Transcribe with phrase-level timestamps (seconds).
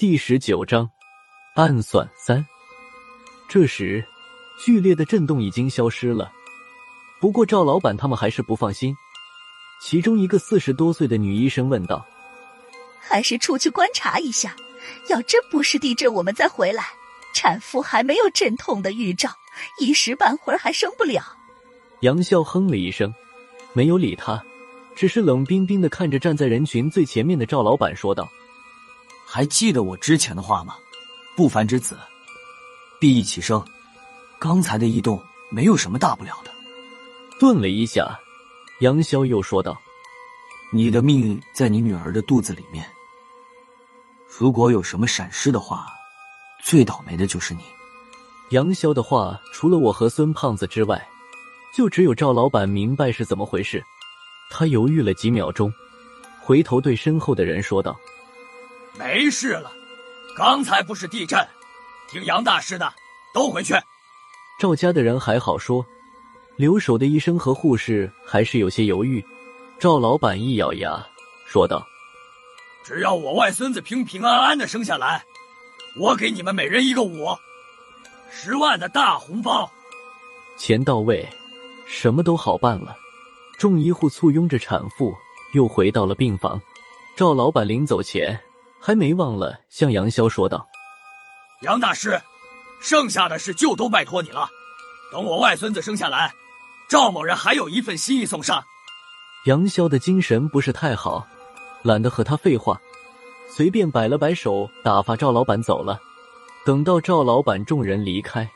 [0.00, 0.88] 第十九章
[1.56, 2.42] 暗算三。
[3.50, 4.02] 这时，
[4.58, 6.32] 剧烈的震动已经消失了。
[7.20, 8.96] 不过赵老板他们还是不放心。
[9.82, 12.02] 其中一个四十多岁的女医生问道
[12.98, 14.56] ：“还是出去观察一下，
[15.10, 16.82] 要真不是地震，我们再回来。
[17.34, 19.28] 产妇还没有阵痛的预兆，
[19.80, 21.22] 一时半会儿还生不了。”
[22.00, 23.12] 杨笑哼了一声，
[23.74, 24.42] 没有理他，
[24.96, 28.26] 只是冷冰冰的看着站在人群最前面的赵老板说道。
[29.32, 30.74] 还记得我之前的话吗？
[31.36, 31.96] 不凡之子，
[32.98, 33.64] 必易其生。
[34.40, 36.50] 刚才的异动没有什么大不了的。
[37.38, 38.18] 顿了一下，
[38.80, 39.80] 杨潇又说道
[40.74, 42.84] ：“你的命运在你女儿的肚子里面。
[44.26, 45.86] 如果有什么闪失的话，
[46.64, 47.62] 最倒霉的就是你。”
[48.50, 51.08] 杨潇的话，除了我和孙胖子之外，
[51.72, 53.80] 就只有赵老板明白是怎么回事。
[54.50, 55.72] 他犹豫了几秒钟，
[56.40, 57.96] 回头对身后的人说道。
[59.00, 59.72] 没事了，
[60.36, 61.48] 刚才不是地震，
[62.10, 62.92] 听杨大师的，
[63.32, 63.74] 都回去。
[64.58, 65.86] 赵家的人还好说，
[66.56, 69.24] 留守的医生和护士还是有些犹豫。
[69.78, 71.02] 赵老板一咬牙
[71.46, 71.82] 说道
[72.84, 75.24] ：“只要我外孙子平平安安的生下来，
[75.98, 77.26] 我给你们每人一个五
[78.30, 79.72] 十万的大红包。
[80.58, 81.26] 钱到位，
[81.86, 82.94] 什么都好办了。”
[83.58, 85.14] 众医护簇拥着产妇
[85.54, 86.60] 又回到了病房。
[87.16, 88.38] 赵老板临走前。
[88.80, 90.66] 还没忘了向杨潇说道
[91.62, 92.20] ：“杨大师，
[92.80, 94.48] 剩下的事就都拜托你了。
[95.12, 96.32] 等我外孙子生下来，
[96.88, 98.64] 赵某人还有一份心意送上。”
[99.46, 101.26] 杨潇的精神不是太好，
[101.82, 102.80] 懒得和他废话，
[103.48, 106.00] 随便摆了摆手，打发赵老板走了。
[106.64, 108.50] 等到赵老板众人离开，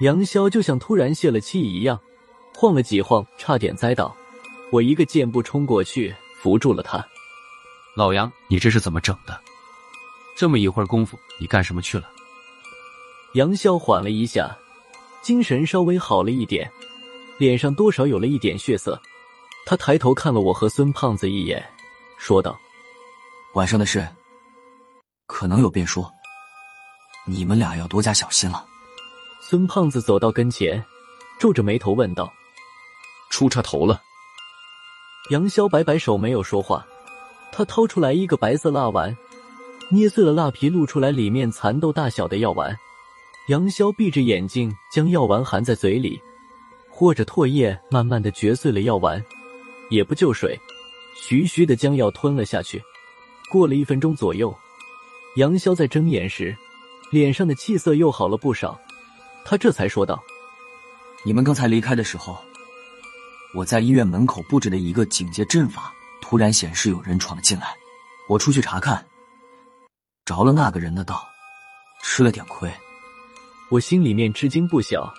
[0.00, 1.98] 杨潇就像突然泄了气一样，
[2.54, 4.14] 晃了几晃，差点栽倒。
[4.70, 7.06] 我一个箭步冲过去，扶住了他。
[7.96, 9.40] 老杨，你这是怎么整的？
[10.36, 12.10] 这么一会儿功夫，你干什么去了？
[13.34, 14.56] 杨潇缓了一下，
[15.22, 16.68] 精神稍微好了一点，
[17.38, 19.00] 脸上多少有了一点血色。
[19.64, 21.64] 他抬头看了我和孙胖子一眼，
[22.18, 22.58] 说道
[23.54, 24.06] ：“晚上的事
[25.28, 26.04] 可能有变数，
[27.24, 28.66] 你们俩要多加小心了。”
[29.40, 30.84] 孙胖子走到跟前，
[31.38, 32.32] 皱着眉头问道
[33.30, 34.02] ：“出岔头了？”
[35.30, 36.84] 杨潇摆摆手，没有说话。
[37.56, 39.16] 他掏出来一个白色蜡丸，
[39.88, 42.76] 捏碎了蜡皮，露出来里面蚕豆大小的药丸。
[43.46, 46.20] 杨潇闭着眼睛，将药丸含在嘴里，
[46.90, 49.24] 或者唾液，慢慢的嚼碎了药丸，
[49.88, 50.58] 也不就水，
[51.14, 52.82] 徐徐的将药吞了下去。
[53.48, 54.52] 过了一分钟左右，
[55.36, 56.56] 杨潇在睁眼时，
[57.12, 58.76] 脸上的气色又好了不少。
[59.44, 60.20] 他这才说道
[61.24, 62.36] ：“你们刚才离开的时候，
[63.54, 65.94] 我在医院门口布置了一个警戒阵法。”
[66.26, 67.76] 突然显示有人闯了进来，
[68.30, 69.04] 我出去查看，
[70.24, 71.22] 着了那个人的道，
[72.02, 72.72] 吃了点亏。
[73.70, 75.12] 我心里面吃惊不小。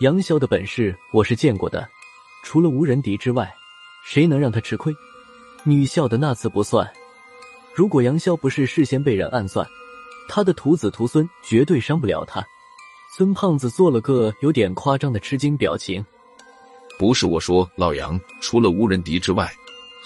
[0.00, 1.88] 杨潇的本事我是见过的，
[2.44, 3.50] 除了无人敌之外，
[4.04, 4.94] 谁能让他吃亏？
[5.64, 6.86] 女校的那次不算。
[7.74, 9.66] 如果杨潇不是事先被人暗算，
[10.28, 12.44] 他的徒子徒孙绝对伤不了他。
[13.16, 16.04] 孙胖子做了个有点夸张的吃惊表情。
[16.98, 19.50] 不是我说，老杨，除了无人敌之外。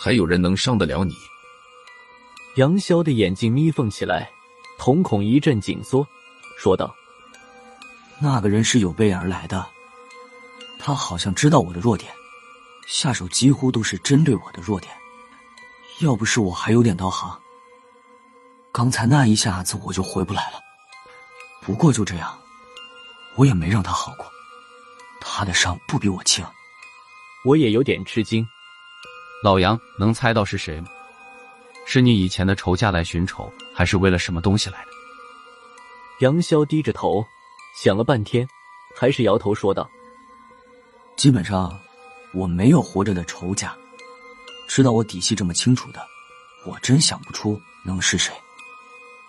[0.03, 1.15] 还有人能伤得了你？
[2.55, 4.31] 杨潇的眼睛眯缝起来，
[4.79, 6.07] 瞳孔一阵紧缩，
[6.57, 6.97] 说道
[8.19, 9.69] ：“那个人是有备而来的，
[10.79, 12.11] 他好像知道我的弱点，
[12.87, 14.91] 下手几乎都是针对我的弱点。
[16.01, 17.39] 要不是我还有点道行，
[18.73, 20.59] 刚才那一下子我就回不来了。
[21.61, 22.39] 不过就这样，
[23.37, 24.25] 我也没让他好过。
[25.21, 26.43] 他的伤不比我轻，
[27.45, 28.49] 我也有点吃惊。”
[29.43, 30.89] 老杨能猜到是谁吗？
[31.87, 34.91] 是你以前的仇家来寻仇，还是为了什么东西来的？
[36.21, 37.25] 杨潇低着头
[37.75, 38.47] 想了半天，
[38.95, 39.89] 还是摇头说道
[41.17, 41.75] ：“基本上
[42.35, 43.75] 我没有活着的仇家。
[44.69, 46.07] 知道我底细这么清楚的，
[46.67, 48.35] 我真想不出能是谁。”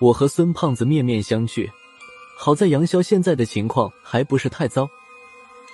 [0.01, 1.71] 我和孙胖子面面相觑。
[2.37, 4.89] 好在杨潇现在的情况还不是太糟，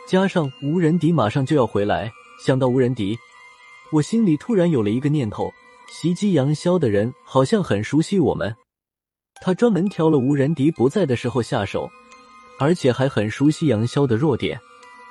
[0.07, 3.17] 加上吴仁迪马上就要回来，想到吴仁迪。
[3.91, 5.53] 我心里突然有了一个念头：
[5.89, 8.53] 袭击杨潇的人好像很熟悉我们，
[9.41, 11.89] 他专门挑了吴仁迪不在的时候下手，
[12.59, 14.59] 而且还很熟悉杨潇的弱点，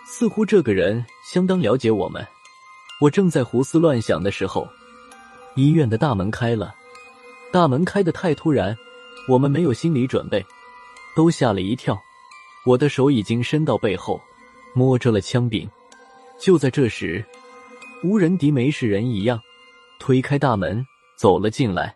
[0.07, 2.27] 似乎这个人相当了解我们。
[3.01, 4.69] 我正在胡思乱想的时候，
[5.55, 6.75] 医院的大门开了，
[7.51, 8.77] 大门开的太突然，
[9.27, 10.45] 我们没有心理准备，
[11.15, 11.99] 都吓了一跳。
[12.67, 14.21] 我的手已经伸到背后，
[14.75, 15.67] 摸着了枪柄。
[16.39, 17.25] 就在这时。
[18.03, 19.41] 无人敌没事人一样，
[19.99, 20.85] 推开大门
[21.17, 21.95] 走了进来。